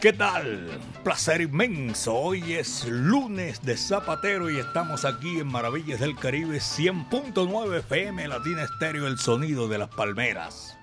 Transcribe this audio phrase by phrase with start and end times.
[0.00, 0.66] ¿Qué tal?
[1.04, 2.14] Placer inmenso.
[2.14, 8.62] Hoy es lunes de Zapatero y estamos aquí en Maravillas del Caribe 100.9 FM Latina
[8.62, 10.78] Estéreo, el sonido de las palmeras.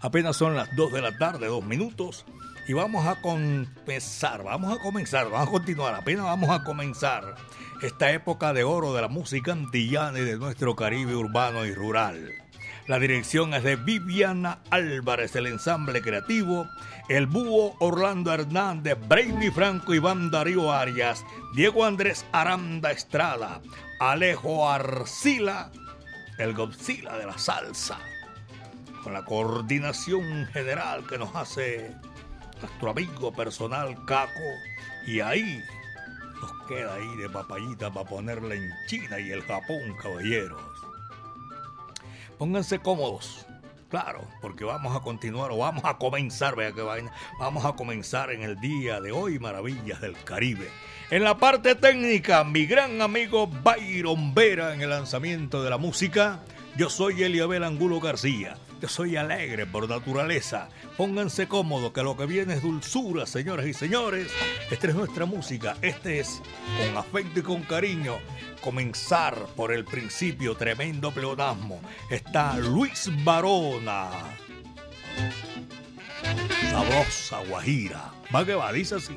[0.00, 2.24] Apenas son las 2 de la tarde, dos minutos,
[2.66, 7.34] y vamos a comenzar, vamos a comenzar, vamos a continuar, apenas vamos a comenzar
[7.82, 12.43] esta época de oro de la música antillana y de nuestro Caribe urbano y rural.
[12.86, 16.68] La dirección es de Viviana Álvarez, el ensamble creativo,
[17.08, 21.24] el búho Orlando Hernández, Brady Franco, Iván Darío Arias,
[21.54, 23.62] Diego Andrés Aranda Estrada,
[24.00, 25.72] Alejo Arcila,
[26.36, 27.98] el Godzilla de la salsa,
[29.02, 31.90] con la coordinación general que nos hace
[32.60, 34.52] nuestro amigo personal Caco,
[35.06, 35.62] y ahí
[36.38, 40.73] nos queda ahí de papayita para ponerla en China y el Japón, caballeros.
[42.38, 43.46] Pónganse cómodos.
[43.88, 48.32] Claro, porque vamos a continuar o vamos a comenzar, vea que vaina, vamos a comenzar
[48.32, 50.68] en el día de hoy Maravillas del Caribe.
[51.10, 56.40] En la parte técnica, mi gran amigo Byron Vera en el lanzamiento de la música.
[56.76, 58.56] Yo soy Eliabel Angulo García.
[58.80, 60.70] Yo soy alegre por naturaleza.
[60.96, 64.32] Pónganse cómodos que lo que viene es dulzura, señoras y señores.
[64.70, 65.76] Esta es nuestra música.
[65.82, 66.40] Este es
[66.78, 68.18] con afecto y con cariño
[68.62, 74.08] comenzar por el principio, tremendo pleonasmo, está Luis Barona.
[76.70, 78.10] Sabrosa Guajira.
[78.34, 79.16] Va que va, dice así.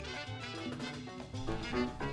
[1.77, 2.06] Thank you.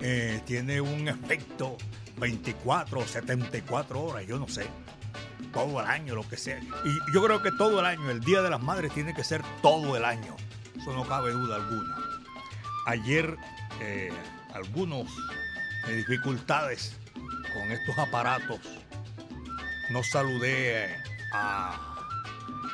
[0.00, 1.78] Eh, tiene un efecto
[2.18, 4.66] 24 o 74 horas, yo no sé.
[5.52, 6.58] Todo el año, lo que sea.
[6.58, 9.42] Y yo creo que todo el año, el Día de las Madres tiene que ser
[9.62, 10.36] todo el año.
[10.76, 11.96] Eso no cabe duda alguna.
[12.86, 13.36] Ayer,
[13.80, 14.12] eh,
[14.52, 15.06] algunos
[15.86, 16.96] de dificultades
[17.54, 18.60] con estos aparatos.
[19.90, 20.96] No saludé
[21.32, 21.96] a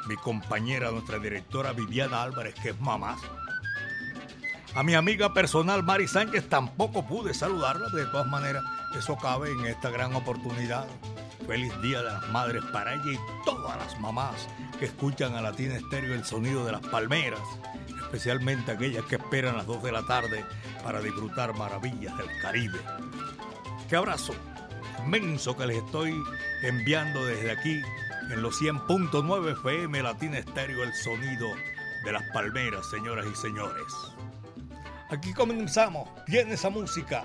[0.09, 3.17] mi compañera, nuestra directora Viviana Álvarez, que es mamá.
[4.75, 8.63] A mi amiga personal Mari Sánchez tampoco pude saludarla, de todas maneras,
[8.97, 10.87] eso cabe en esta gran oportunidad.
[11.47, 14.47] Feliz Día de las Madres para ella y todas las mamás
[14.79, 17.41] que escuchan a Latina Estéreo el sonido de las palmeras,
[18.03, 20.45] especialmente aquellas que esperan las 2 de la tarde
[20.85, 22.79] para disfrutar maravillas del Caribe.
[23.89, 24.35] ¡Qué abrazo!
[25.09, 26.23] inmenso que les estoy
[26.63, 27.81] enviando desde aquí
[28.31, 31.49] en los 100.9 FM Latina Estéreo, el sonido
[32.05, 34.18] de las palmeras, señoras y señores.
[35.11, 37.25] Aquí comenzamos, viene esa música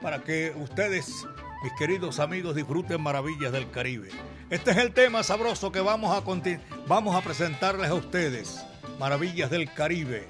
[0.00, 1.26] para que ustedes,
[1.64, 4.10] mis queridos amigos, disfruten maravillas del Caribe.
[4.50, 6.22] Este es el tema sabroso que vamos a,
[6.86, 8.64] vamos a presentarles a ustedes,
[9.00, 10.28] maravillas del Caribe.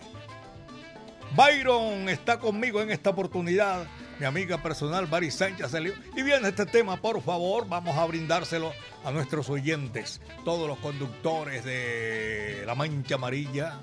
[1.37, 3.87] Byron está conmigo en esta oportunidad
[4.19, 5.73] mi amiga personal Bari Sánchez
[6.17, 8.73] Y viene este tema, por favor, vamos a brindárselo
[9.05, 13.81] a nuestros oyentes, todos los conductores de La Mancha Amarilla,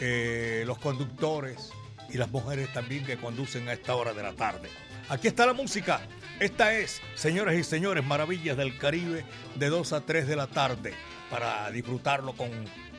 [0.00, 1.72] eh, los conductores
[2.08, 4.68] y las mujeres también que conducen a esta hora de la tarde.
[5.08, 6.00] Aquí está la música.
[6.40, 9.24] Esta es, señoras y señores, Maravillas del Caribe
[9.54, 10.94] de 2 a 3 de la tarde
[11.30, 12.50] para disfrutarlo con,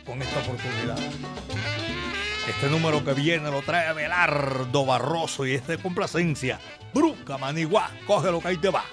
[0.06, 0.98] con esta oportunidad.
[2.48, 6.60] Este número que viene lo trae Belardo Barroso y es de complacencia.
[6.94, 8.86] Bruca Manigua, cógelo que ahí te va.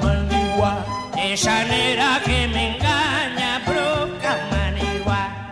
[0.00, 0.84] Bruca
[1.34, 5.43] esa nera que me engaña, Bruca Manigua.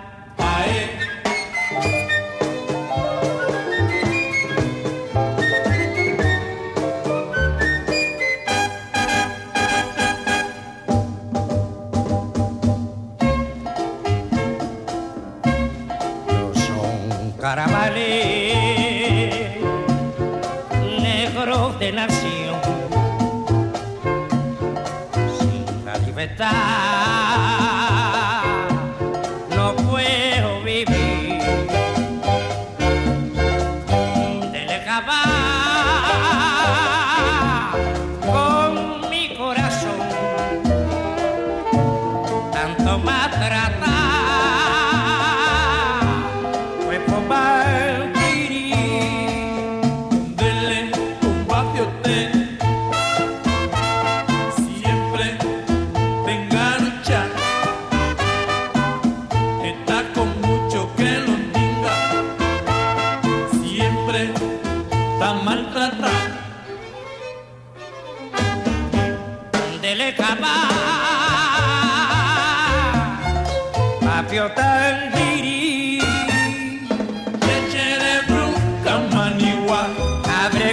[26.26, 26.71] La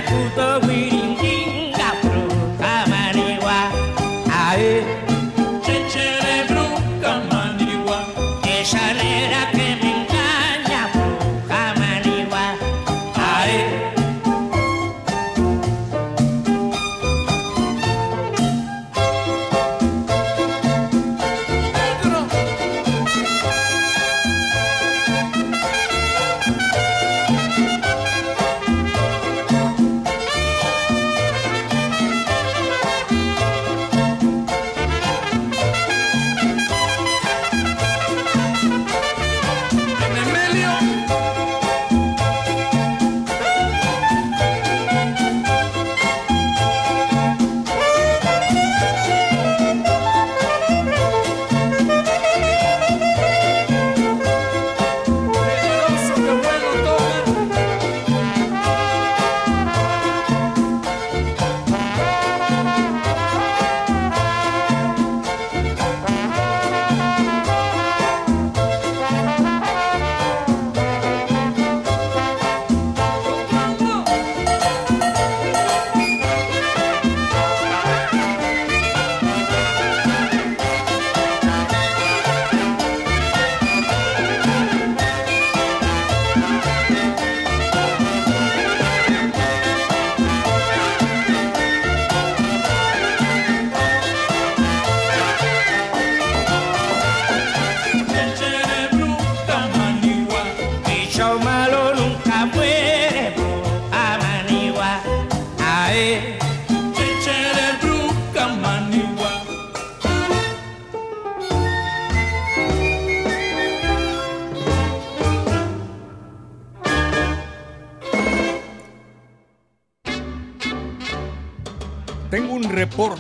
[0.10, 0.59] 不得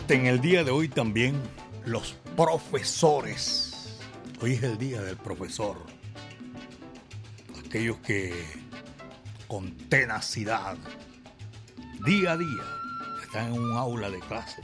[0.09, 1.39] en el día de hoy también.
[1.85, 3.97] Los profesores.
[4.41, 5.77] Hoy es el día del profesor.
[7.65, 8.33] Aquellos que
[9.47, 10.77] con tenacidad,
[12.05, 12.63] día a día,
[13.23, 14.61] están en un aula de clase.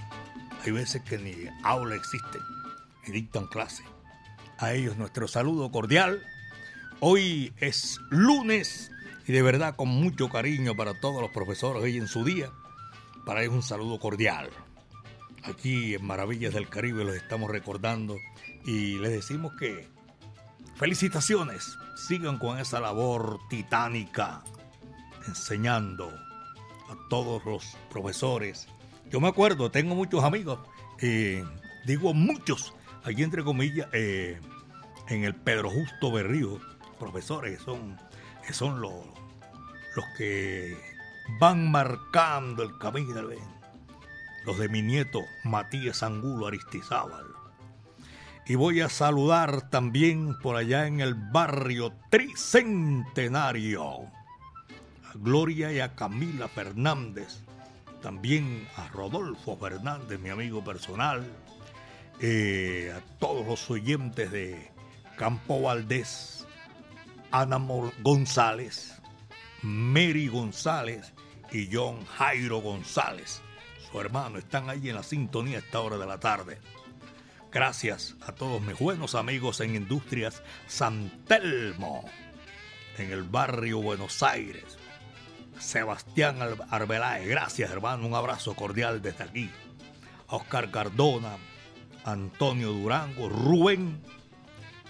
[0.63, 2.39] Hay veces que ni aula existe
[3.05, 3.83] y dictan clase.
[4.57, 6.23] A ellos nuestro saludo cordial.
[6.99, 8.91] Hoy es lunes
[9.27, 12.51] y de verdad con mucho cariño para todos los profesores hoy en su día.
[13.25, 14.49] Para ellos un saludo cordial.
[15.47, 18.17] Aquí en Maravillas del Caribe los estamos recordando
[18.65, 19.87] y les decimos que
[20.75, 21.77] felicitaciones.
[21.95, 24.43] Sigan con esa labor titánica
[25.27, 26.09] enseñando
[26.89, 28.67] a todos los profesores.
[29.11, 30.59] Yo me acuerdo, tengo muchos amigos,
[30.99, 31.43] eh,
[31.85, 32.73] digo muchos,
[33.03, 34.39] aquí entre comillas, eh,
[35.09, 36.59] en el Pedro Justo Berrío,
[36.99, 37.97] profesores, son,
[38.51, 38.93] son los,
[39.95, 40.75] los que
[41.39, 43.21] van marcando el camino,
[44.45, 47.25] los de mi nieto Matías Angulo Aristizábal.
[48.47, 54.11] Y voy a saludar también por allá en el barrio Tricentenario
[55.21, 57.39] Gloria y a Camila Fernández,
[58.01, 61.25] también a Rodolfo Fernández, mi amigo personal,
[62.19, 64.71] eh, a todos los oyentes de
[65.17, 66.45] Campo Valdés,
[67.31, 67.57] Ana
[68.01, 69.01] González,
[69.61, 71.13] Mary González
[71.51, 73.41] y John Jairo González,
[73.95, 76.59] su hermano, están ahí en la sintonía a esta hora de la tarde.
[77.49, 82.03] Gracias a todos mis buenos amigos en Industrias San Telmo,
[82.97, 84.77] en el barrio Buenos Aires.
[85.59, 87.25] Sebastián Arbeláez.
[87.25, 88.05] Gracias, hermano.
[88.05, 89.49] Un abrazo cordial desde aquí.
[90.27, 91.37] Oscar Cardona,
[92.03, 94.01] Antonio Durango, Rubén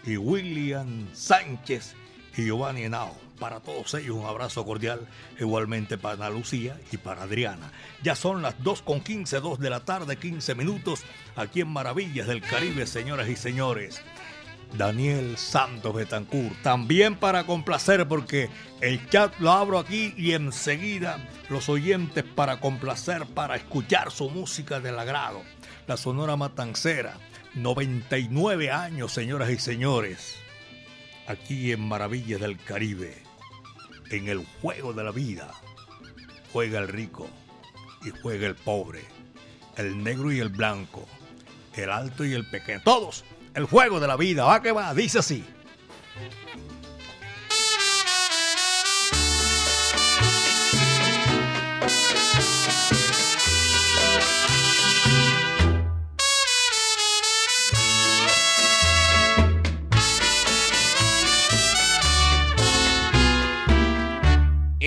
[0.03, 1.93] y William Sánchez
[2.35, 3.24] y Giovanni Henao.
[3.39, 5.07] Para todos ellos un abrazo cordial,
[5.39, 7.71] igualmente para Ana Lucía y para Adriana.
[8.01, 11.03] Ya son las 2 con 15, 2 de la tarde, 15 minutos,
[11.35, 14.01] aquí en Maravillas del Caribe, señoras y señores.
[14.77, 16.61] Daniel Santos Betancourt.
[16.61, 18.49] También para complacer, porque
[18.81, 24.79] el chat lo abro aquí y enseguida los oyentes para complacer, para escuchar su música
[24.79, 25.43] del agrado.
[25.87, 27.17] La Sonora Matancera,
[27.53, 30.35] 99 años, señoras y señores,
[31.27, 33.24] aquí en Maravillas del Caribe,
[34.17, 35.51] en el juego de la vida.
[36.51, 37.27] Juega el rico
[38.03, 39.03] y juega el pobre,
[39.77, 41.05] el negro y el blanco,
[41.73, 44.43] el alto y el pequeño, todos el juego de la vida.
[44.43, 45.43] Va que va, dice así.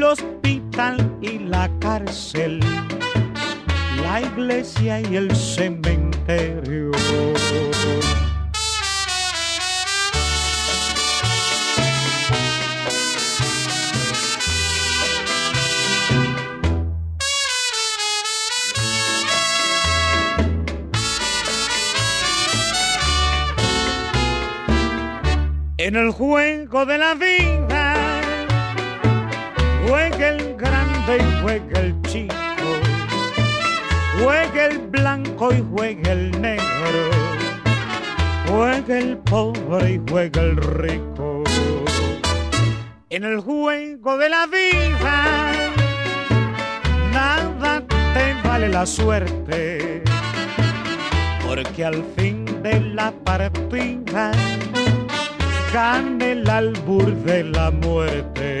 [0.00, 2.58] El hospital y la cárcel,
[4.02, 6.90] la iglesia y el cementerio.
[25.76, 27.79] En el juego de la vida
[29.86, 32.34] juega el grande y juega el chico,
[34.22, 37.10] juega el blanco y juega el negro,
[38.48, 41.44] juega el pobre y juega el rico.
[43.08, 45.52] En el juego de la vida
[47.12, 47.82] nada
[48.14, 50.02] te vale la suerte,
[51.46, 54.30] porque al fin de la partida
[55.72, 58.60] gana el albur de la muerte.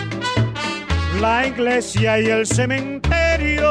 [1.21, 3.69] la iglesia y el cementerio.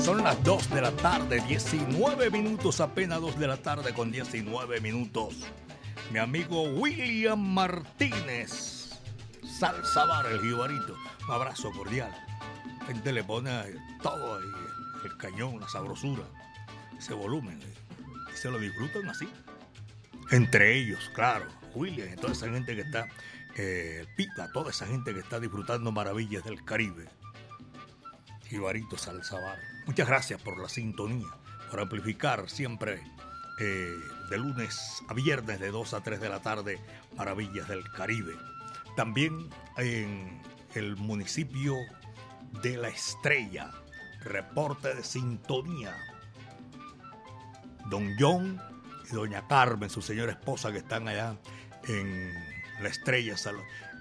[0.00, 4.80] Son las 2 de la tarde, 19 minutos, apenas 2 de la tarde con 19
[4.80, 5.34] minutos.
[6.10, 8.98] Mi amigo William Martínez,
[9.58, 10.96] Salsa Bar, el jibarito.
[11.28, 12.10] Un abrazo cordial.
[12.84, 13.50] La gente le pone
[14.02, 16.22] todo el cañón, la sabrosura,
[16.98, 17.58] ese volumen.
[17.62, 17.74] eh,
[18.32, 19.26] Y se lo disfrutan así.
[20.30, 23.06] Entre ellos, claro, William y toda esa gente que está,
[23.56, 24.06] eh,
[24.52, 27.08] toda esa gente que está disfrutando maravillas del Caribe.
[28.48, 29.58] Jibarito Salzabar.
[29.86, 31.28] Muchas gracias por la sintonía,
[31.70, 33.02] por amplificar siempre
[33.60, 33.94] eh,
[34.28, 36.78] de lunes a viernes de 2 a 3 de la tarde
[37.16, 38.34] Maravillas del Caribe.
[38.94, 40.42] También en
[40.74, 41.76] el municipio
[42.64, 43.70] de La Estrella,
[44.22, 45.94] reporte de sintonía.
[47.90, 48.58] Don John
[49.10, 51.36] y Doña Carmen, su señora esposa, que están allá
[51.86, 52.32] en
[52.80, 53.36] La Estrella,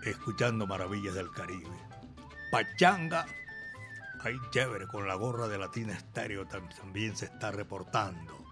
[0.06, 1.67] escuchando Maravillas del Caribe.
[2.52, 3.26] Pachanga
[4.21, 8.42] Ahí chévere, con la gorra de Latina Estéreo tam- también se está reportando.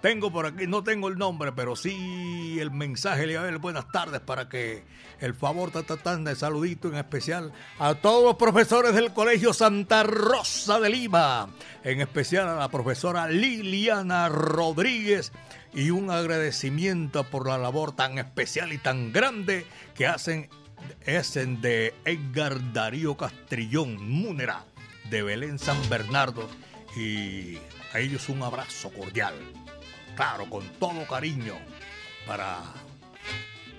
[0.00, 4.48] Tengo por aquí, no tengo el nombre, pero sí el mensaje, Eliabel, buenas tardes, para
[4.48, 4.84] que
[5.18, 10.78] el favor tatatán de saludito en especial a todos los profesores del Colegio Santa Rosa
[10.78, 11.48] de Lima,
[11.82, 15.32] en especial a la profesora Liliana Rodríguez
[15.74, 20.48] y un agradecimiento por la labor tan especial y tan grande que hacen
[21.60, 24.64] de Edgar Darío Castrillón Múnera
[25.10, 26.48] de Belén San Bernardo.
[26.96, 27.58] Y
[27.92, 29.34] a ellos un abrazo cordial,
[30.18, 31.54] claro, con todo cariño
[32.26, 32.58] para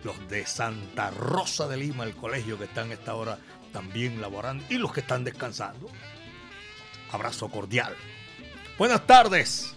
[0.05, 3.37] los de Santa Rosa de Lima, el colegio que están a esta hora
[3.73, 5.89] también laborando y los que están descansando.
[7.11, 7.93] Abrazo cordial.
[8.77, 9.75] Buenas tardes.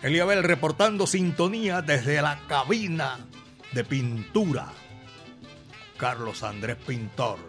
[0.00, 3.18] Eliabel reportando sintonía desde la cabina
[3.72, 4.68] de pintura.
[5.96, 7.40] Carlos Andrés Pintor.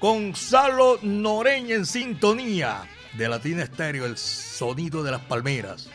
[0.00, 5.90] Gonzalo Noreña en sintonía de Latina Estéreo, el sonido de las palmeras.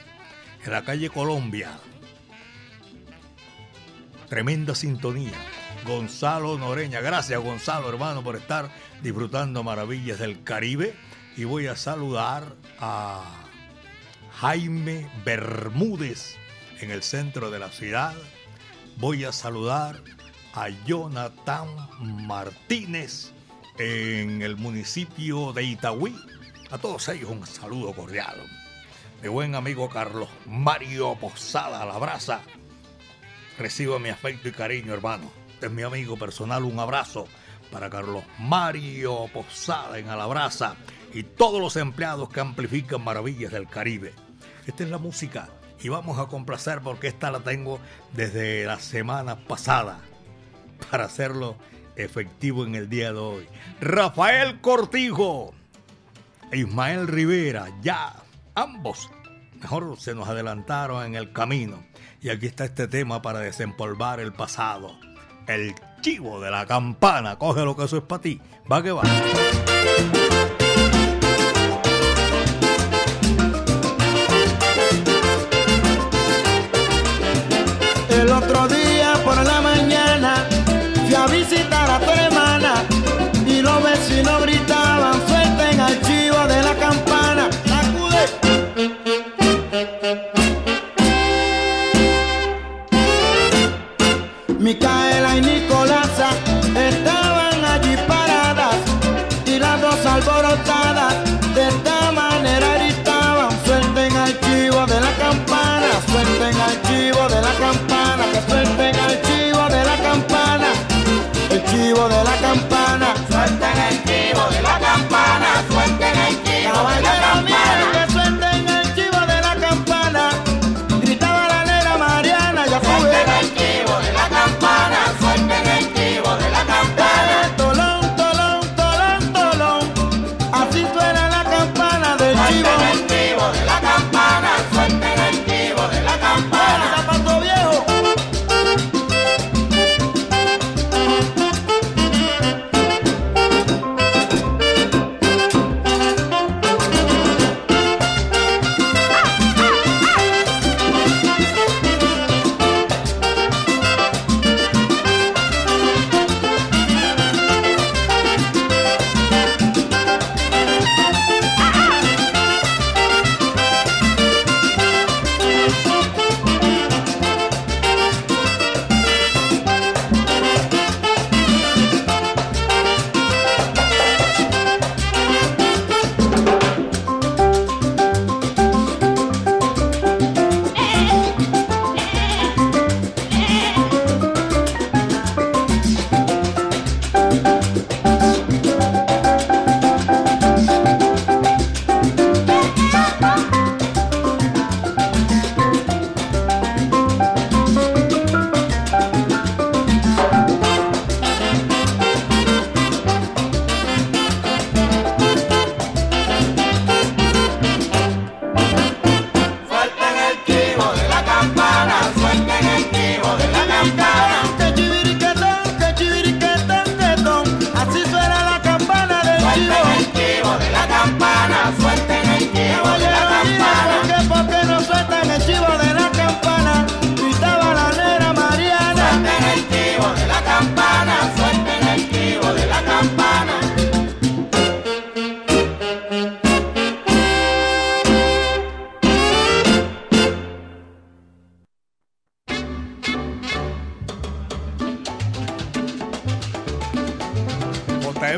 [0.66, 1.78] En la calle Colombia.
[4.28, 5.38] Tremenda sintonía.
[5.86, 7.02] Gonzalo Noreña.
[7.02, 8.72] Gracias, Gonzalo, hermano, por estar
[9.04, 10.96] disfrutando maravillas del Caribe.
[11.38, 13.46] Y voy a saludar a
[14.40, 16.36] Jaime Bermúdez
[16.80, 18.16] en el centro de la ciudad.
[18.98, 20.02] Voy a saludar
[20.56, 21.68] a Jonathan
[22.26, 23.34] Martínez
[23.78, 26.16] en el municipio de Itagüí.
[26.72, 28.65] A todos ellos un saludo cordial.
[29.22, 32.42] Mi buen amigo Carlos Mario Posada, la brasa.
[33.58, 35.32] Reciba mi afecto y cariño, hermano.
[35.54, 36.64] Este es mi amigo personal.
[36.64, 37.28] Un abrazo
[37.72, 40.76] para Carlos Mario Posada en Alabraza
[41.14, 44.14] y todos los empleados que amplifican maravillas del Caribe.
[44.68, 45.50] Esta es la música
[45.82, 47.80] y vamos a complacer porque esta la tengo
[48.14, 50.00] desde la semana pasada
[50.92, 51.56] para hacerlo
[51.96, 53.48] efectivo en el día de hoy.
[53.80, 55.54] Rafael Cortijo
[56.52, 58.25] Ismael Rivera, ya
[58.56, 59.12] ambos,
[59.62, 61.84] mejor se nos adelantaron en el camino.
[62.22, 64.98] Y aquí está este tema para desempolvar el pasado.
[65.48, 68.42] El chivo de la campana, coge lo que eso es para ti.
[68.72, 69.04] Va que va.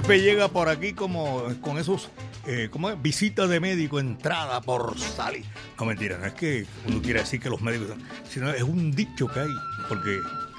[0.08, 2.10] Llega por aquí como con esos
[2.46, 2.70] eh,
[3.02, 5.46] visitas de médico, entrada por salir.
[5.78, 7.96] No mentira, no es que uno quiera decir que los médicos,
[8.28, 9.50] sino es un dicho que hay,
[9.88, 10.18] porque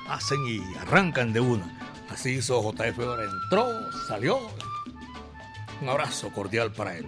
[0.09, 1.79] hacen y arrancan de una.
[2.09, 3.67] Así hizo JF ahora, entró,
[4.07, 4.39] salió.
[5.81, 7.07] Un abrazo cordial para él.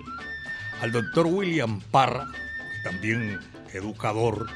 [0.81, 2.27] Al doctor William Parra,
[2.85, 3.39] también
[3.73, 4.49] educador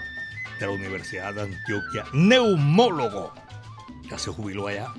[0.58, 3.32] de la Universidad de Antioquia, neumólogo,
[4.10, 4.92] ya se jubiló allá.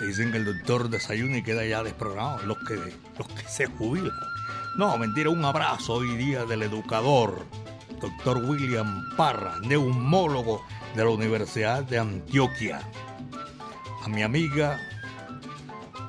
[0.00, 2.74] Dicen que el doctor desayuna y queda ya desprogramado, los que,
[3.18, 4.12] los que se jubilan.
[4.76, 7.46] No, mentira, un abrazo hoy día del educador,
[7.98, 10.62] doctor William Parra, neumólogo
[10.94, 12.82] de la Universidad de Antioquia.
[14.02, 14.78] A mi amiga,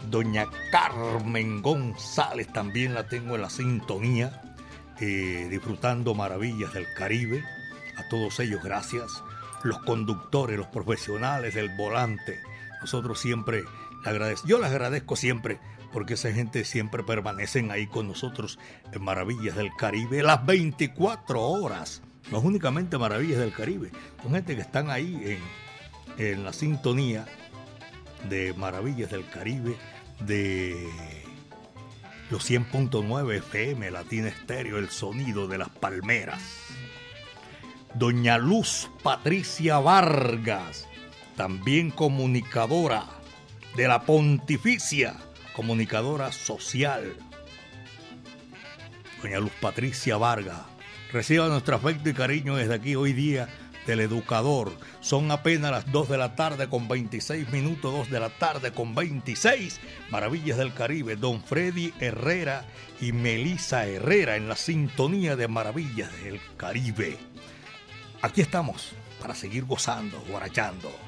[0.10, 4.42] doña Carmen González, también la tengo en la sintonía,
[5.00, 7.44] eh, disfrutando maravillas del Caribe.
[7.96, 9.24] A todos ellos, gracias.
[9.64, 12.38] Los conductores, los profesionales del volante,
[12.82, 13.64] nosotros siempre
[14.04, 14.50] le agradecemos.
[14.50, 15.60] Yo les agradezco siempre
[15.92, 18.60] porque esa gente siempre permanecen ahí con nosotros
[18.92, 22.02] en Maravillas del Caribe las 24 horas.
[22.32, 25.40] No es únicamente Maravillas del Caribe, son gente que están ahí
[26.18, 27.26] en, en la sintonía
[28.30, 29.78] de Maravillas del Caribe,
[30.20, 30.90] de
[32.30, 36.42] los 100.9 FM, Latina Estéreo, el sonido de las palmeras.
[37.94, 40.88] Doña Luz Patricia Vargas,
[41.38, 43.06] también comunicadora
[43.76, 45.16] de la Pontificia,
[45.56, 47.16] comunicadora social.
[49.22, 50.62] Doña Luz Patricia Vargas,
[51.14, 53.48] reciba nuestro afecto y cariño desde aquí hoy día
[53.86, 54.72] del educador.
[55.00, 58.96] Son apenas las 2 de la tarde con 26 minutos, 2 de la tarde con
[58.96, 59.80] 26.
[60.10, 62.66] Maravillas del Caribe, don Freddy Herrera
[63.00, 67.16] y Melisa Herrera en la sintonía de Maravillas del Caribe.
[68.24, 71.07] Aquí estamos para seguir gozando, guarachando.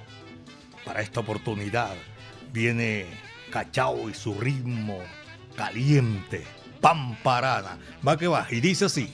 [0.86, 1.96] Para esta oportunidad
[2.52, 3.06] viene
[3.52, 5.00] Cachao y su ritmo
[5.56, 6.46] caliente,
[6.82, 7.78] pamparana.
[8.08, 9.14] Va que va, y dice así.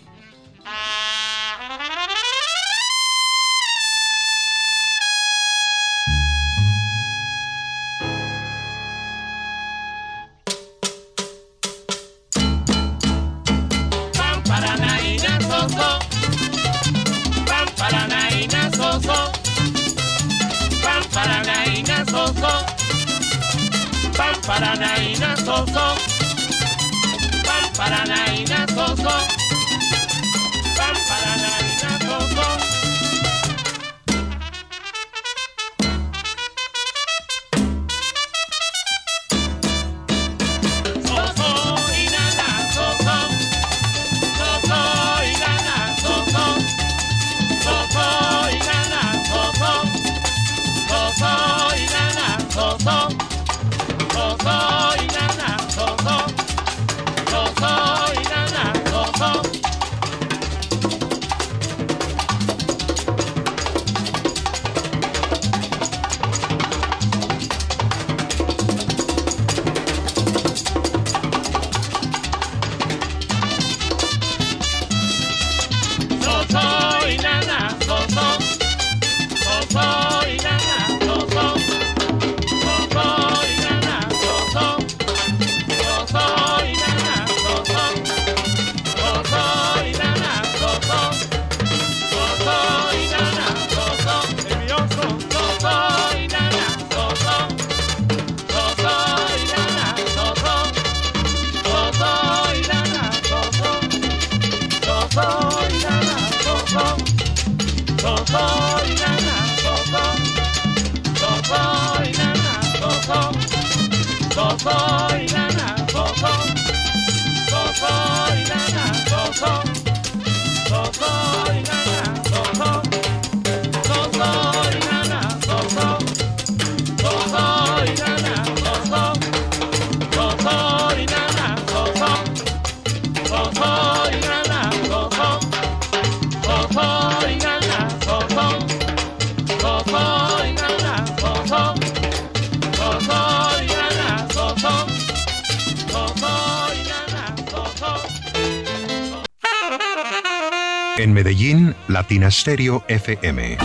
[152.31, 153.57] Stereo FM.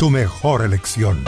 [0.00, 1.22] Tu mejor elección.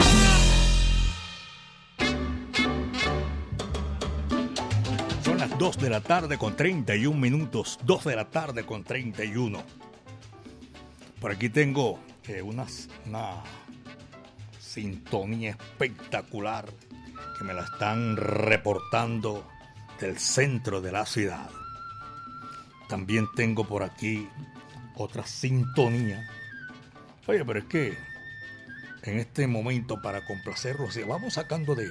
[5.23, 7.79] Son las 2 de la tarde con 31 minutos.
[7.83, 9.63] 2 de la tarde con 31.
[11.21, 12.65] Por aquí tengo eh, una
[14.59, 16.65] sintonía espectacular
[17.37, 19.47] que me la están reportando
[19.99, 21.49] del centro de la ciudad.
[22.87, 24.27] También tengo por aquí
[24.99, 26.27] otra sintonía.
[27.27, 27.97] Oye, pero es que
[29.03, 31.87] en este momento para complacerlos, vamos sacando de,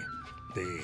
[0.54, 0.80] de,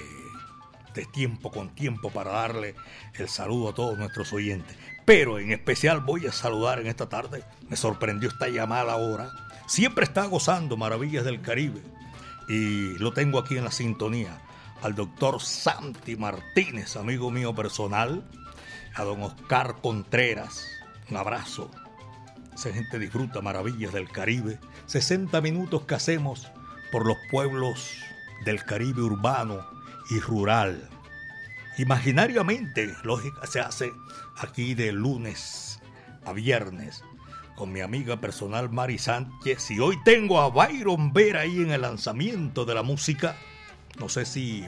[0.95, 2.75] de tiempo con tiempo para darle
[3.15, 4.77] el saludo a todos nuestros oyentes.
[5.05, 7.45] Pero en especial voy a saludar en esta tarde.
[7.69, 9.31] Me sorprendió esta llamada ahora.
[9.67, 11.83] Siempre está gozando Maravillas del Caribe.
[12.49, 14.39] Y lo tengo aquí en la sintonía.
[14.83, 18.25] Al doctor Santi Martínez, amigo mío personal.
[18.95, 20.67] A don Oscar Contreras.
[21.11, 21.71] Un abrazo.
[22.55, 24.59] Esa gente disfruta Maravillas del Caribe.
[24.87, 26.49] 60 minutos que hacemos
[26.93, 27.97] por los pueblos
[28.45, 29.67] del Caribe urbano
[30.11, 30.89] y rural.
[31.79, 33.93] Imaginariamente, lógica, se hace
[34.37, 35.81] aquí de lunes
[36.25, 37.03] a viernes
[37.57, 41.83] con mi amiga personal Mari Sánchez y hoy tengo a Byron Vera ahí en el
[41.83, 43.37] lanzamiento de la música.
[43.99, 44.65] No sé si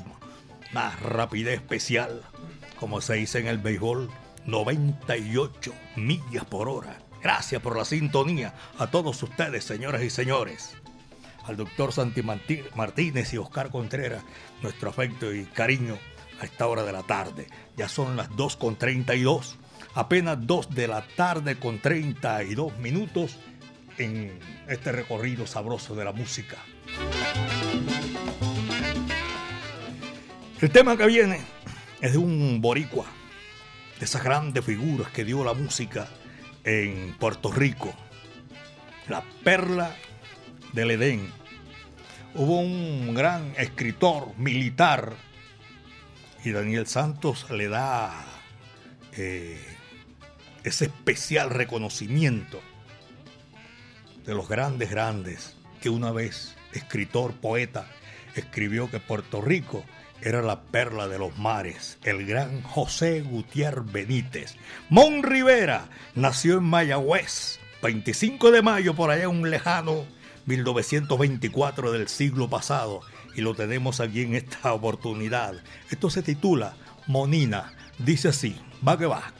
[0.73, 2.23] más rapidez especial,
[2.79, 4.11] como se dice en el béisbol,
[4.47, 7.06] 98 millas por hora.
[7.27, 10.77] Gracias por la sintonía a todos ustedes, señoras y señores.
[11.43, 14.23] Al doctor Santi Martínez y Oscar Contreras,
[14.63, 15.99] nuestro afecto y cariño
[16.41, 17.49] a esta hora de la tarde.
[17.77, 19.57] Ya son las 2.32,
[19.95, 23.39] apenas 2 de la tarde con 32 minutos
[23.99, 26.59] en este recorrido sabroso de la música.
[30.61, 31.41] El tema que viene
[32.01, 33.07] es de un boricua,
[33.99, 36.09] de esas grandes figuras que dio la música
[36.67, 37.95] en Puerto Rico,
[39.09, 39.95] la perla
[40.73, 41.33] del Edén.
[42.35, 45.15] Hubo un gran escritor militar
[46.45, 48.27] y Daniel Santos le da
[49.13, 49.65] eh,
[50.65, 52.61] ese especial reconocimiento
[54.25, 57.87] de los grandes, grandes, que una vez escritor, poeta,
[58.35, 59.85] escribió que Puerto Rico
[60.27, 64.57] era la perla de los mares, el gran José Gutiérrez Benítez.
[64.91, 70.05] Mon Rivera nació en Mayagüez, 25 de mayo, por allá un lejano
[70.47, 73.03] 1924 del siglo pasado
[73.37, 75.63] y lo tenemos aquí en esta oportunidad.
[75.93, 76.75] Esto se titula
[77.07, 77.73] Monina.
[77.99, 79.33] Dice así, va que va.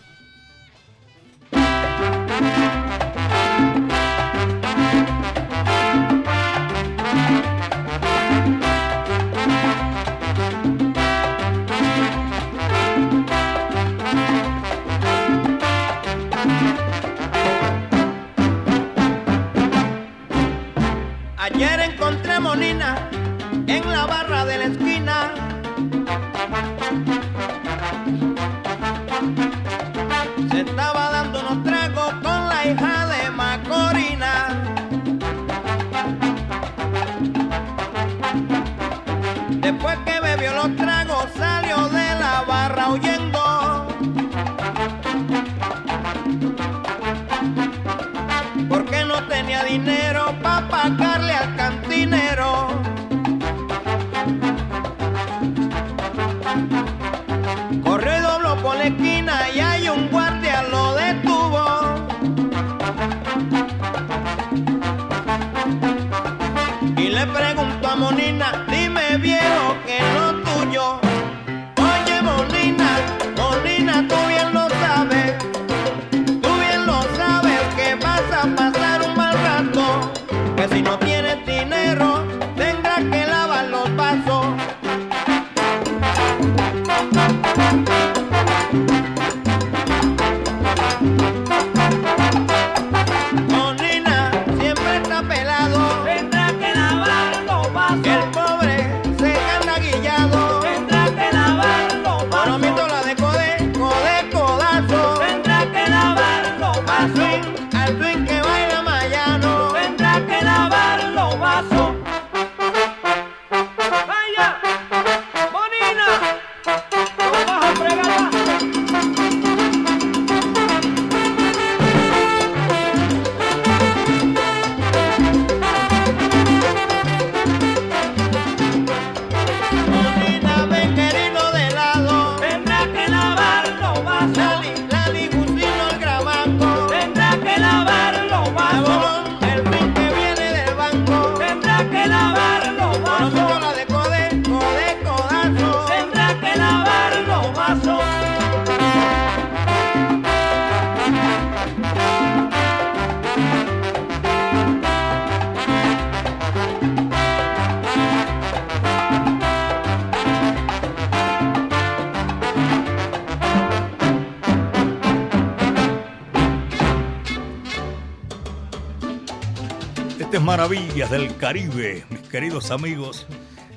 [171.41, 173.27] Caribe, mis queridos amigos,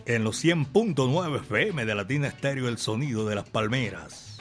[0.05, 4.39] en los 100.9 FM de Latina Estéreo, el sonido de las palmeras.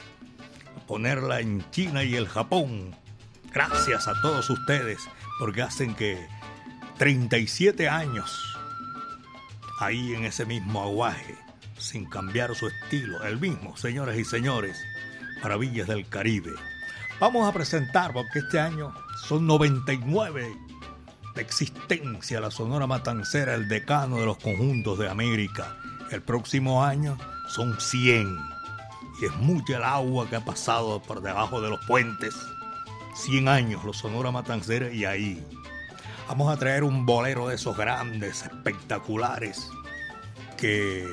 [0.86, 2.94] ponerla en China y el Japón.
[3.52, 5.00] Gracias a todos ustedes
[5.40, 6.24] porque hacen que
[6.98, 8.56] 37 años
[9.80, 11.36] ahí en ese mismo aguaje,
[11.76, 14.78] sin cambiar su estilo, el mismo, señoras y señores,
[15.42, 16.52] maravillas del Caribe.
[17.18, 18.94] Vamos a presentar, porque este año
[19.26, 20.67] son 99
[21.40, 25.76] existencia la Sonora Matancera, el decano de los conjuntos de América.
[26.10, 27.18] El próximo año
[27.48, 28.36] son 100.
[29.20, 32.34] Y es mucha el agua que ha pasado por debajo de los puentes.
[33.14, 35.44] 100 años los Sonora Matancera y ahí.
[36.28, 39.68] Vamos a traer un bolero de esos grandes, espectaculares,
[40.56, 41.06] que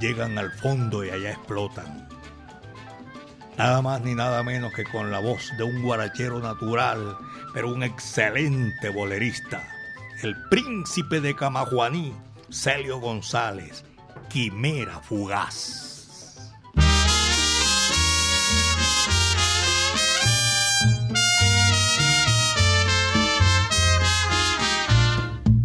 [0.00, 2.08] llegan al fondo y allá explotan.
[3.56, 7.18] Nada más ni nada menos que con la voz de un guarachero natural
[7.52, 9.62] pero un excelente bolerista,
[10.22, 12.14] el príncipe de Camajuaní,
[12.50, 13.84] Celio González,
[14.28, 15.88] Quimera Fugaz.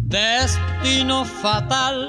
[0.06, 2.08] Destino fatal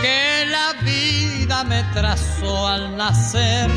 [0.00, 3.70] que la vida me trazó al nacer,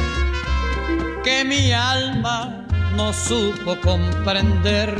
[1.24, 2.65] que mi alma
[2.96, 4.96] no supo comprender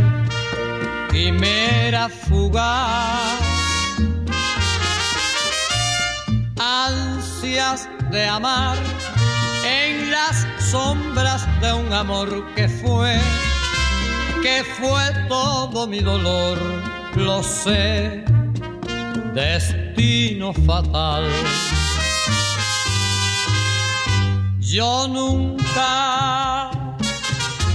[1.12, 3.40] quimera fugaz.
[6.58, 8.78] Ansias de amar
[9.64, 13.18] en las sombras de un amor que fue,
[14.44, 16.58] que fue todo mi dolor,
[17.16, 18.24] lo sé,
[19.34, 21.30] destino fatal.
[24.60, 26.75] Yo nunca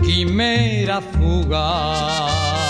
[0.00, 2.69] quimera fugaz.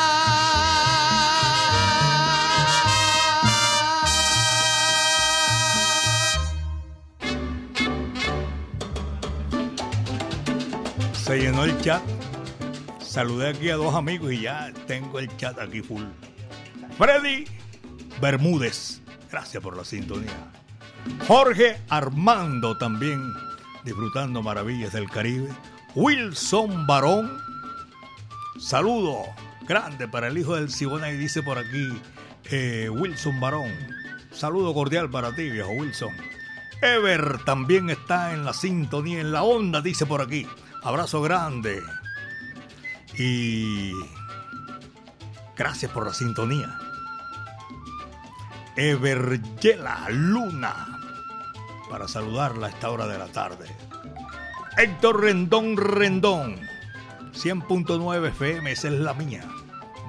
[11.63, 12.01] el chat.
[12.99, 16.03] Saludé aquí a dos amigos y ya tengo el chat aquí full.
[16.97, 17.45] Freddy
[18.21, 19.01] Bermúdez,
[19.31, 20.51] gracias por la sintonía.
[21.27, 23.21] Jorge Armando también
[23.83, 25.49] disfrutando maravillas del Caribe.
[25.95, 27.37] Wilson Barón,
[28.59, 29.23] saludo
[29.67, 31.89] grande para el hijo del Sibona y dice por aquí
[32.45, 33.71] eh, Wilson Barón.
[34.31, 36.15] Saludo cordial para ti, viejo Wilson.
[36.81, 40.47] Ever también está en la sintonía, en la onda, dice por aquí.
[40.83, 41.83] Abrazo grande.
[43.17, 43.93] Y
[45.55, 46.77] gracias por la sintonía.
[48.75, 50.99] Evergela Luna.
[51.89, 53.67] Para saludarla a esta hora de la tarde.
[54.77, 56.55] Héctor Rendón Rendón.
[57.33, 59.43] 100.9 FM, esa es la mía.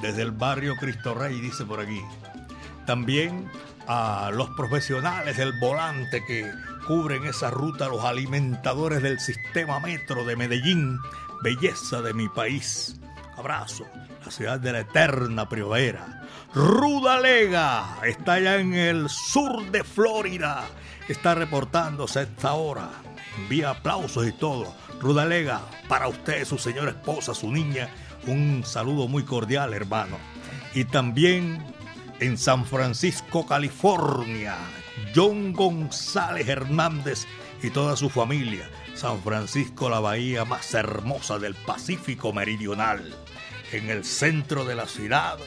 [0.01, 2.01] Desde el barrio Cristo Rey, dice por aquí.
[2.87, 3.51] También
[3.87, 6.51] a los profesionales del volante que
[6.93, 10.99] cubren esa ruta los alimentadores del sistema metro de Medellín,
[11.43, 13.01] belleza de mi país.
[13.39, 13.87] abrazo.
[14.23, 16.29] La ciudad de la eterna primavera.
[16.53, 20.65] Rudalega está allá en el sur de Florida.
[21.09, 22.91] Está reportándose a esta hora.
[23.39, 24.75] Envía aplausos y todo.
[25.01, 27.89] Rudalega, para usted, su señora esposa, su niña,
[28.27, 30.19] un saludo muy cordial, hermano.
[30.75, 31.65] Y también
[32.21, 34.59] en San Francisco, California,
[35.15, 37.27] John González Hernández
[37.63, 38.69] y toda su familia.
[38.95, 43.15] San Francisco, la bahía más hermosa del Pacífico Meridional.
[43.73, 45.39] En el centro de la ciudad,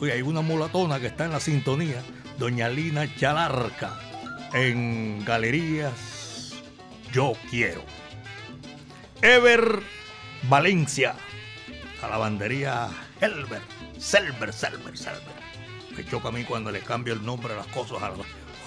[0.00, 2.02] hoy hay una mulatona que está en la sintonía,
[2.38, 3.98] doña Lina Chalarca,
[4.52, 6.54] en Galerías
[7.12, 7.82] Yo Quiero.
[9.22, 9.82] Ever
[10.48, 11.14] Valencia,
[12.02, 12.88] la lavandería
[13.20, 13.62] Helber,
[13.98, 15.36] Selber, Selber, Selber.
[15.96, 18.12] Me choca a mí cuando le cambio el nombre a las cosas a,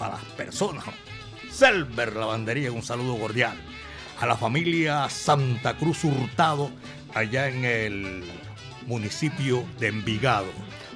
[0.02, 0.86] a las personas.
[1.52, 3.58] Selber Lavandería, un saludo cordial.
[4.20, 6.72] A la familia Santa Cruz Hurtado,
[7.14, 8.24] allá en el
[8.86, 10.48] municipio de Envigado.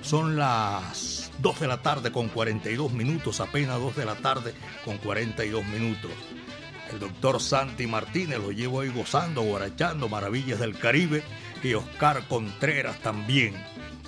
[0.02, 4.98] Son las 2 de la tarde con 42 minutos, apenas 2 de la tarde con
[4.98, 6.12] 42 minutos.
[6.92, 11.24] El doctor Santi Martínez lo llevo ahí gozando, guarachando maravillas del Caribe
[11.64, 13.56] y Oscar Contreras también.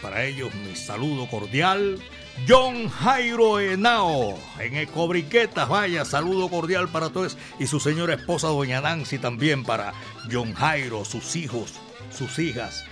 [0.02, 2.00] Para ellos mi saludo cordial.
[2.48, 8.82] John Jairo Henao en Ecobriquetas, vaya, saludo cordial para todos y su señora esposa doña
[8.82, 9.94] Nancy también para
[10.30, 11.76] John Jairo, sus hijos,
[12.12, 12.84] sus hijas.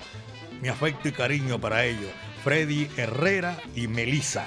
[0.61, 2.09] Mi afecto y cariño para ellos.
[2.43, 4.45] Freddy Herrera y Melissa.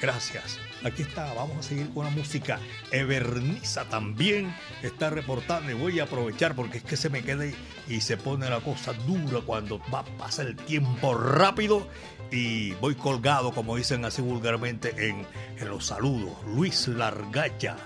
[0.00, 0.58] Gracias.
[0.84, 2.60] Aquí está, vamos a seguir con la música.
[2.92, 7.44] Everniza también está reportando y voy a aprovechar porque es que se me queda
[7.88, 11.88] y se pone la cosa dura cuando va a pasar el tiempo rápido
[12.30, 15.26] y voy colgado, como dicen así vulgarmente, en,
[15.58, 16.32] en los saludos.
[16.46, 17.76] Luis Largacha.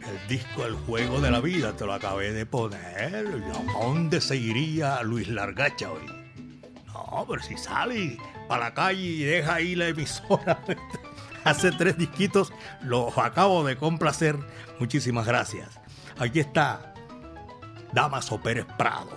[0.00, 3.26] El disco El Juego de la Vida, te lo acabé de poner.
[3.26, 6.06] ¿A dónde se iría Luis Largacha hoy?
[6.86, 8.16] No, pero si sale
[8.48, 10.60] para la calle y deja ahí la emisora.
[11.46, 14.36] Hace tres disquitos, los acabo de complacer.
[14.80, 15.80] Muchísimas gracias.
[16.18, 16.92] Aquí está
[17.92, 19.16] Damaso Pérez Prado.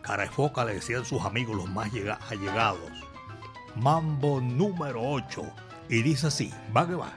[0.00, 1.90] Cara de foca le decían sus amigos los más
[2.30, 2.92] allegados.
[3.74, 5.42] Mambo número 8.
[5.88, 7.12] Y dice así, va que va.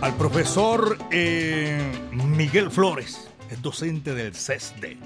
[0.00, 1.80] al profesor eh,
[2.12, 4.98] Miguel Flores, es docente del CESDE.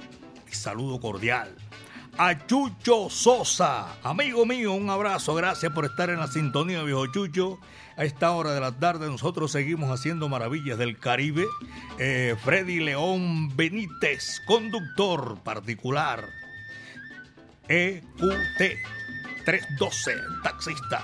[0.51, 1.55] Saludo cordial.
[2.17, 7.59] A Chucho Sosa, amigo mío, un abrazo, gracias por estar en la sintonía, viejo Chucho.
[7.97, 11.45] A esta hora de la tarde nosotros seguimos haciendo maravillas del Caribe.
[11.99, 16.25] Eh, Freddy León Benítez, conductor particular.
[17.67, 18.59] EQT
[19.45, 21.03] 312, taxista.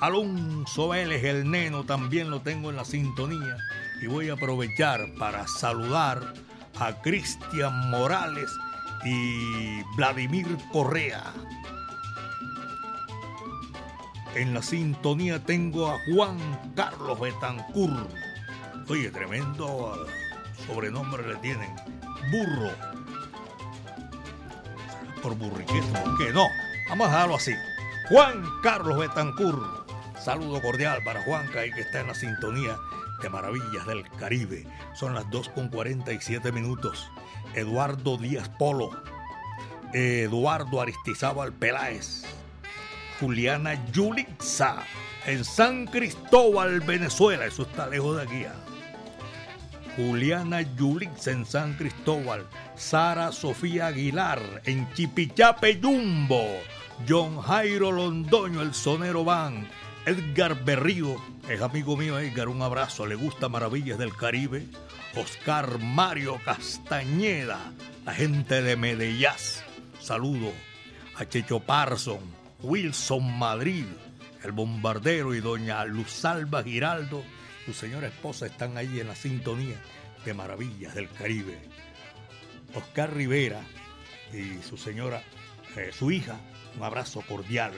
[0.00, 3.56] Alonso Vélez, el neno, también lo tengo en la sintonía.
[4.00, 6.34] Y voy a aprovechar para saludar
[6.78, 8.48] a Cristian Morales
[9.04, 11.32] y Vladimir Correa.
[14.34, 16.38] En la sintonía tengo a Juan
[16.74, 18.08] Carlos Betancur.
[18.88, 20.06] Oye, tremendo
[20.66, 21.74] sobrenombre le tienen.
[22.30, 22.70] Burro.
[25.22, 26.46] Por burriquismo, que no.
[26.88, 27.52] Vamos a dejarlo así.
[28.08, 29.82] Juan Carlos Betancur
[30.22, 32.76] Saludo cordial para Juanca y que está en la sintonía
[33.20, 34.64] de Maravillas del Caribe.
[34.94, 37.10] Son las 2 con 47 minutos.
[37.54, 38.90] Eduardo Díaz Polo,
[39.92, 42.24] Eduardo Aristizábal Peláez,
[43.20, 44.84] Juliana Yulixa
[45.26, 47.46] en San Cristóbal, Venezuela.
[47.46, 48.44] Eso está lejos de aquí.
[48.44, 48.54] ¿ah?
[49.96, 52.46] Juliana Yulixa en San Cristóbal,
[52.76, 56.46] Sara Sofía Aguilar en Chipichape Yumbo,
[57.06, 59.68] John Jairo Londoño, el sonero van
[60.06, 61.16] Edgar Berrío,
[61.48, 64.66] es amigo mío Edgar, un abrazo, le gusta Maravillas del Caribe.
[65.16, 67.58] Oscar Mario Castañeda,
[68.04, 69.28] la gente de Medellín,
[70.00, 70.52] saludo.
[71.16, 72.20] A Checho Parson,
[72.62, 73.84] Wilson Madrid,
[74.42, 77.22] el bombardero y doña Luzalba Giraldo,
[77.66, 79.76] su señora esposa están ahí en la sintonía
[80.24, 81.58] de Maravillas del Caribe.
[82.74, 83.60] Oscar Rivera
[84.32, 85.22] y su señora,
[85.76, 86.40] eh, su hija,
[86.76, 87.74] un abrazo cordial.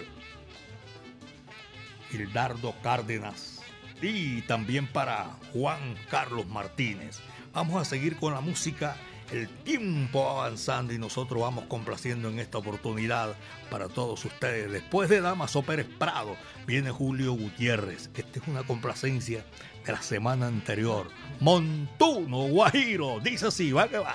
[2.12, 3.53] Hildardo Cárdenas
[4.00, 7.20] y también para Juan Carlos Martínez.
[7.52, 8.96] Vamos a seguir con la música.
[9.32, 13.34] El tiempo avanzando y nosotros vamos complaciendo en esta oportunidad
[13.70, 14.70] para todos ustedes.
[14.70, 16.36] Después de Damaso Pérez Prado
[16.66, 18.10] viene Julio Gutiérrez.
[18.14, 19.44] Esta es una complacencia
[19.84, 21.08] de la semana anterior.
[21.40, 23.20] Montuno Guajiro.
[23.20, 24.14] Dice así, va que va.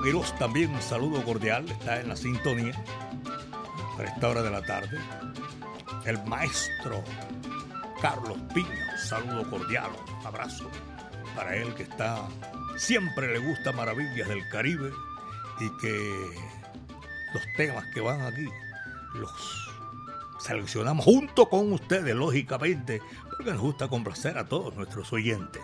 [0.00, 2.72] Chemo Quiroz también un saludo cordial, está en la sintonía
[3.98, 4.98] a esta hora de la tarde.
[6.06, 7.04] El maestro
[8.00, 9.90] Carlos Piña, un saludo cordial,
[10.20, 10.70] un abrazo
[11.36, 12.26] para él que está,
[12.76, 14.90] siempre le gusta Maravillas del Caribe
[15.60, 16.30] y que
[17.34, 18.48] los temas que van aquí
[19.14, 19.30] los
[20.38, 23.02] seleccionamos junto con ustedes, lógicamente,
[23.36, 25.62] porque nos gusta complacer a todos nuestros oyentes.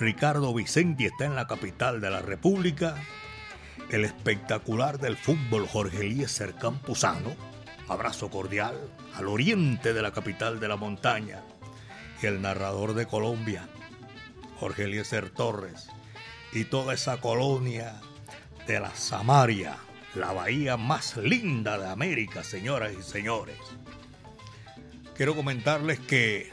[0.00, 2.96] Ricardo Vicenti está en la capital de la República.
[3.94, 7.36] El espectacular del fútbol Jorge Eliezer Campuzano.
[7.86, 8.74] Abrazo cordial
[9.14, 11.44] al oriente de la capital de la montaña.
[12.20, 13.68] Y el narrador de Colombia,
[14.58, 15.86] Jorge Eliezer Torres.
[16.52, 18.00] Y toda esa colonia
[18.66, 19.76] de la Samaria,
[20.16, 23.58] la bahía más linda de América, señoras y señores.
[25.14, 26.50] Quiero comentarles que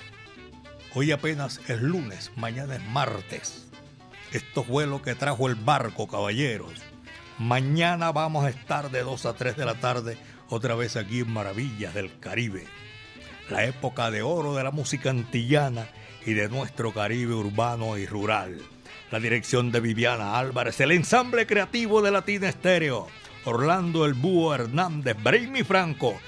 [0.93, 3.65] Hoy apenas es lunes, mañana es martes.
[4.31, 6.90] Estos vuelos que trajo el barco, caballeros.
[7.37, 10.17] Mañana vamos a estar de 2 a 3 de la tarde
[10.49, 12.65] otra vez aquí en Maravillas del Caribe.
[13.49, 15.87] La época de oro de la música antillana
[16.25, 18.61] y de nuestro Caribe urbano y rural.
[19.11, 23.07] La dirección de Viviana Álvarez, el ensamble creativo de Latina Estéreo.
[23.43, 26.19] Orlando El Búho Hernández, Brainy Franco,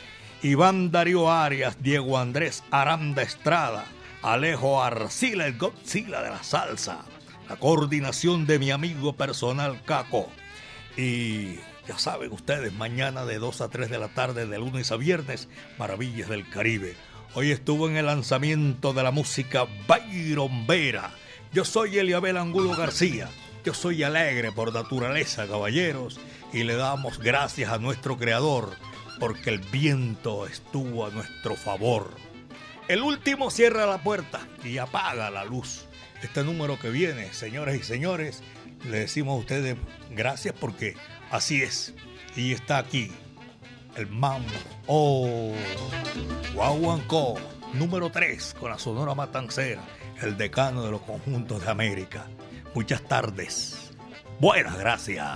[0.41, 3.85] Iván Darío Arias, Diego Andrés Aranda Estrada.
[4.23, 7.05] Alejo Arcila, el Godzilla de la salsa.
[7.47, 10.29] La coordinación de mi amigo personal Caco.
[10.95, 11.55] Y
[11.87, 15.49] ya saben ustedes, mañana de 2 a 3 de la tarde, de lunes a viernes,
[15.77, 16.95] Maravillas del Caribe.
[17.33, 21.11] Hoy estuvo en el lanzamiento de la música Byron Vera.
[21.51, 23.29] Yo soy Eliabel Angulo García.
[23.63, 26.19] Yo soy alegre por naturaleza, caballeros,
[26.51, 28.75] y le damos gracias a nuestro creador
[29.19, 32.11] porque el viento estuvo a nuestro favor.
[32.87, 35.85] El último cierra la puerta y apaga la luz.
[36.21, 38.43] Este número que viene, señoras y señores,
[38.89, 39.77] le decimos a ustedes
[40.11, 40.95] gracias porque
[41.31, 41.93] así es.
[42.35, 43.11] Y está aquí
[43.95, 44.47] el mambo.
[44.87, 45.53] Oh,
[46.53, 47.35] Guaguancó,
[47.73, 49.83] número 3 con la Sonora Matancera,
[50.21, 52.27] el decano de los conjuntos de América.
[52.73, 53.91] Muchas tardes.
[54.39, 55.27] Buenas gracias.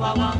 [0.00, 0.39] Guaguancó número